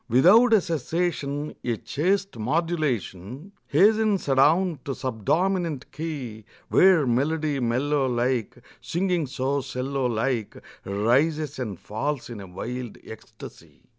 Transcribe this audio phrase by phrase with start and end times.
[0.09, 8.57] Without a cessation A chaste modulation Hastens adown to subdominant key, Where melody mellow like
[8.81, 13.83] Singing so 'cello like Rises and falls in a wild ecstasy.